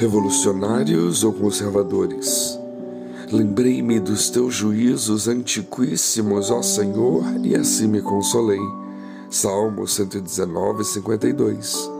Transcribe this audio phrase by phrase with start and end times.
[0.00, 2.58] Revolucionários ou conservadores?
[3.30, 8.58] Lembrei-me dos teus juízos antiquíssimos, ó Senhor, e assim me consolei.
[9.28, 11.90] Salmo 119, 52.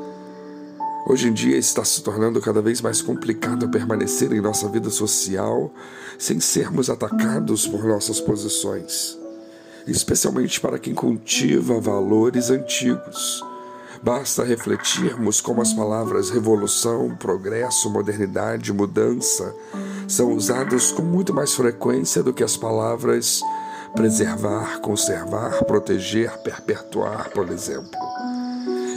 [1.07, 5.71] Hoje em dia está se tornando cada vez mais complicado permanecer em nossa vida social
[6.19, 9.19] sem sermos atacados por nossas posições,
[9.87, 13.45] especialmente para quem cultiva valores antigos
[14.03, 19.55] Basta refletirmos como as palavras revolução, progresso, modernidade, mudança
[20.09, 23.41] são usadas com muito mais frequência do que as palavras
[23.95, 27.91] preservar, conservar, proteger, perpetuar, por exemplo.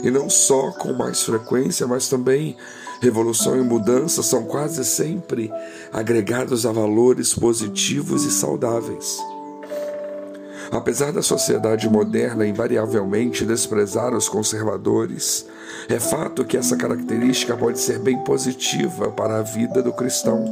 [0.04, 2.56] E não só com mais frequência, mas também
[3.02, 5.52] revolução e mudança são quase sempre
[5.92, 9.18] agregados a valores positivos e saudáveis.
[10.72, 15.46] Apesar da sociedade moderna invariavelmente desprezar os conservadores,
[15.90, 20.46] é fato que essa característica pode ser bem positiva para a vida do cristão.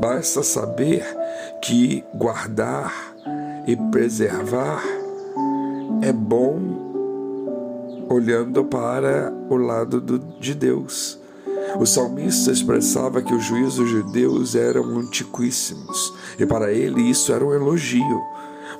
[0.00, 1.04] Basta saber
[1.62, 3.14] que guardar
[3.66, 4.82] e preservar
[6.02, 6.84] é bom
[8.08, 11.18] olhando para o lado do, de Deus.
[11.78, 17.44] O salmista expressava que os juízos de Deus eram antiquíssimos, e para ele isso era
[17.44, 18.22] um elogio.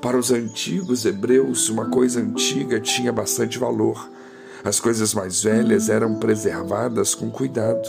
[0.00, 4.10] Para os antigos hebreus, uma coisa antiga tinha bastante valor.
[4.62, 7.88] As coisas mais velhas eram preservadas com cuidado.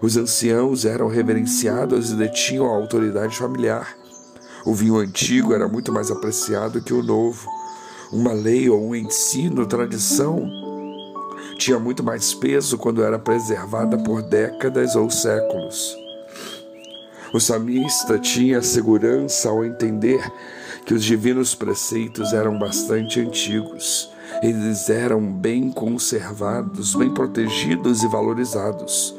[0.00, 3.96] Os anciãos eram reverenciados e detinham a autoridade familiar.
[4.64, 7.48] O vinho antigo era muito mais apreciado que o novo.
[8.12, 10.48] Uma lei ou um ensino, tradição,
[11.58, 15.96] tinha muito mais peso quando era preservada por décadas ou séculos.
[17.32, 20.20] O samista tinha segurança ao entender
[20.88, 24.10] que os divinos preceitos eram bastante antigos.
[24.42, 29.14] Eles eram bem conservados, bem protegidos e valorizados.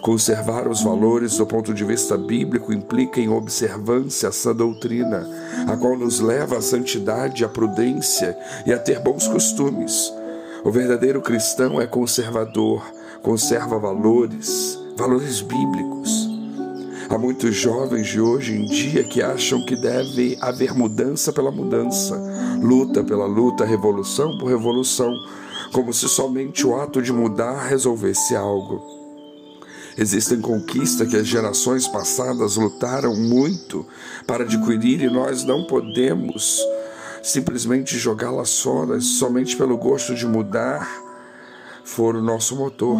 [0.00, 5.28] Conservar os valores do ponto de vista bíblico implica em observância essa doutrina,
[5.68, 8.34] a qual nos leva à santidade, à prudência
[8.64, 10.10] e a ter bons costumes.
[10.64, 12.82] O verdadeiro cristão é conservador,
[13.20, 16.23] conserva valores, valores bíblicos.
[17.14, 22.20] Há muitos jovens de hoje em dia que acham que deve haver mudança pela mudança,
[22.60, 25.14] luta pela luta, revolução por revolução,
[25.72, 28.82] como se somente o ato de mudar resolvesse algo.
[29.96, 33.86] Existem conquistas que as gerações passadas lutaram muito
[34.26, 36.60] para adquirir e nós não podemos
[37.22, 40.90] simplesmente jogá-las fora somente pelo gosto de mudar
[41.84, 42.98] for o nosso motor.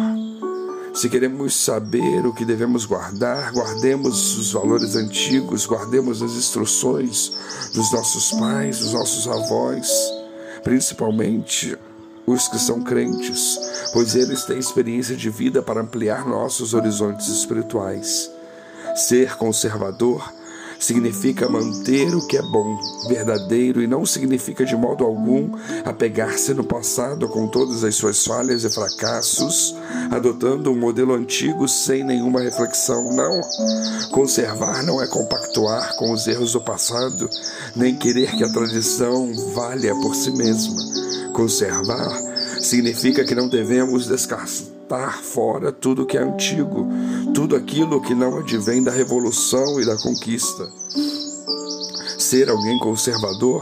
[0.95, 7.33] Se queremos saber o que devemos guardar, guardemos os valores antigos, guardemos as instruções
[7.73, 9.91] dos nossos pais, dos nossos avós,
[10.63, 11.77] principalmente
[12.25, 13.59] os que são crentes,
[13.91, 18.31] pois eles têm experiência de vida para ampliar nossos horizontes espirituais.
[18.95, 20.33] Ser conservador
[20.79, 22.77] significa manter o que é bom,
[23.07, 25.51] verdadeiro e não significa de modo algum
[25.83, 29.75] apegar-se no passado com todas as suas falhas e fracassos,
[30.11, 33.11] adotando um modelo antigo sem nenhuma reflexão.
[33.13, 33.41] Não.
[34.11, 37.29] Conservar não é compactuar com os erros do passado,
[37.75, 40.75] nem querer que a tradição valha por si mesma.
[41.33, 42.21] Conservar
[42.61, 46.87] significa que não devemos descartar fora tudo que é antigo,
[47.35, 50.71] tudo aquilo que não advém da revolução e da conquista.
[52.17, 53.61] Ser alguém conservador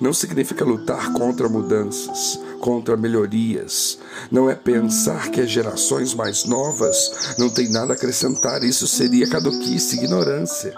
[0.00, 3.96] não significa lutar contra mudanças, contra melhorias.
[4.28, 8.64] Não é pensar que as gerações mais novas não têm nada a acrescentar.
[8.64, 10.74] Isso seria caduquice, ignorância.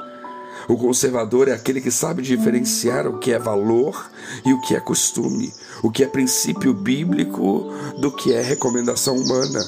[0.68, 4.10] O conservador é aquele que sabe diferenciar o que é valor
[4.44, 5.52] e o que é costume,
[5.82, 9.64] o que é princípio bíblico do que é recomendação humana.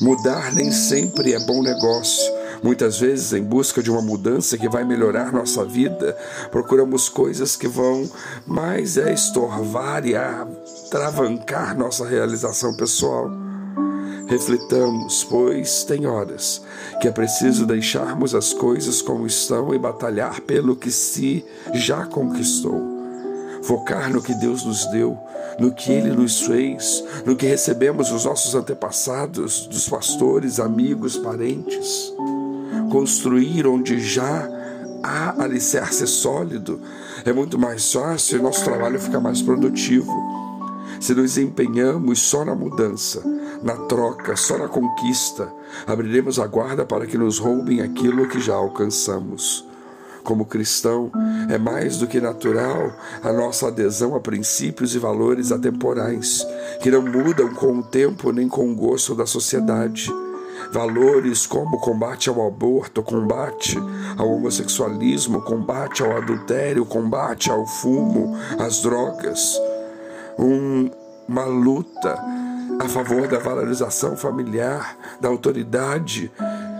[0.00, 2.38] Mudar nem sempre é bom negócio.
[2.62, 6.16] Muitas vezes, em busca de uma mudança que vai melhorar nossa vida,
[6.50, 8.10] procuramos coisas que vão
[8.46, 13.47] mais é estorvar e atravancar nossa realização pessoal.
[14.28, 16.60] Reflitamos, pois tem horas
[17.00, 21.42] que é preciso deixarmos as coisas como estão e batalhar pelo que se
[21.72, 22.98] já conquistou.
[23.62, 25.18] Focar no que Deus nos deu,
[25.58, 32.12] no que Ele nos fez, no que recebemos dos nossos antepassados, dos pastores, amigos, parentes.
[32.92, 34.46] Construir onde já
[35.02, 36.80] há alicerce sólido
[37.24, 40.12] é muito mais fácil e nosso trabalho fica mais produtivo.
[41.00, 43.22] Se nos empenhamos só na mudança,
[43.62, 45.52] na troca, só na conquista,
[45.86, 49.66] abriremos a guarda para que nos roubem aquilo que já alcançamos.
[50.22, 51.10] Como cristão,
[51.48, 56.46] é mais do que natural a nossa adesão a princípios e valores atemporais,
[56.82, 60.12] que não mudam com o tempo nem com o gosto da sociedade.
[60.70, 63.78] Valores como combate ao aborto, combate
[64.18, 69.58] ao homossexualismo, combate ao adultério, combate ao fumo, às drogas.
[70.38, 70.90] Um,
[71.26, 72.22] uma luta
[72.78, 76.30] a favor da valorização familiar, da autoridade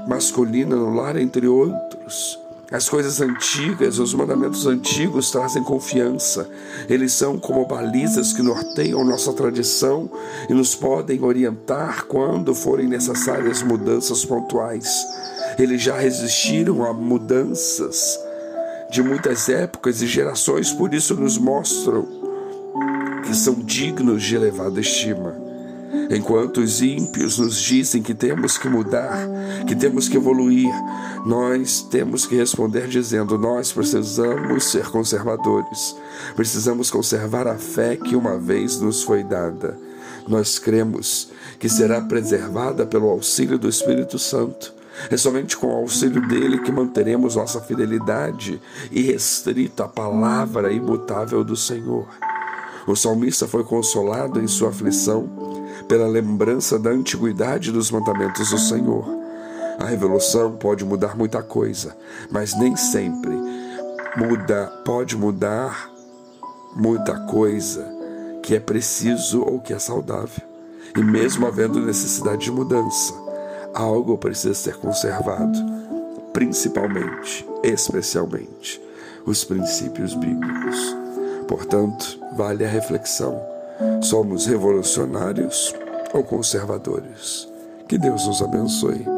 [0.07, 2.39] masculina no lar, entre outros.
[2.71, 6.49] As coisas antigas, os mandamentos antigos trazem confiança.
[6.89, 10.11] Eles são como balizas que norteiam nossa tradição
[10.51, 15.07] e nos podem orientar quando forem necessárias mudanças pontuais.
[15.59, 18.21] Eles já resistiram a mudanças
[18.91, 22.07] de muitas épocas e gerações, por isso nos mostram
[23.25, 25.38] que são dignos de elevada estima.
[26.11, 29.29] Enquanto os ímpios nos dizem que temos que mudar,
[29.67, 30.73] que temos que evoluir,
[31.27, 35.97] nós temos que responder dizendo: nós precisamos ser conservadores,
[36.35, 39.79] precisamos conservar a fé que uma vez nos foi dada.
[40.27, 44.75] Nós cremos que será preservada pelo auxílio do Espírito Santo.
[45.11, 48.61] É somente com o auxílio dele que manteremos nossa fidelidade
[48.91, 52.07] e restrita à palavra imutável do Senhor.
[52.87, 55.48] O salmista foi consolado em sua aflição
[55.89, 59.07] pela lembrança da antiguidade dos mandamentos do Senhor.
[59.79, 61.97] A revolução pode mudar muita coisa,
[62.31, 63.33] mas nem sempre
[64.17, 65.91] muda, pode mudar
[66.77, 67.87] muita coisa
[68.43, 70.43] que é preciso ou que é saudável.
[70.97, 73.15] E mesmo havendo necessidade de mudança,
[73.75, 75.59] algo precisa ser conservado,
[76.33, 78.81] principalmente, especialmente,
[79.25, 80.97] os princípios bíblicos.
[81.47, 83.41] Portanto, vale a reflexão:
[84.03, 85.75] somos revolucionários
[86.13, 87.49] ou conservadores?
[87.89, 89.18] Que Deus nos abençoe.